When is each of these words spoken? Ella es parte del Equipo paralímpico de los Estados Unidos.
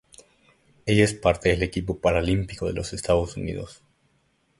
Ella 0.87 1.03
es 1.03 1.13
parte 1.13 1.49
del 1.49 1.61
Equipo 1.61 1.99
paralímpico 1.99 2.65
de 2.65 2.73
los 2.73 2.91
Estados 2.91 3.37
Unidos. 3.37 3.83